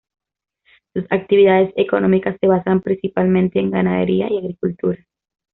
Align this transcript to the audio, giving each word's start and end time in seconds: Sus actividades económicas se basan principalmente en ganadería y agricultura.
Sus 0.95 1.05
actividades 1.11 1.71
económicas 1.75 2.35
se 2.41 2.47
basan 2.47 2.81
principalmente 2.81 3.59
en 3.59 3.69
ganadería 3.69 4.27
y 4.33 4.37
agricultura. 4.39 4.97